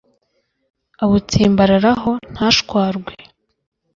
abutsimbararaho 1.03 2.11
ntashwarwe 2.33 3.11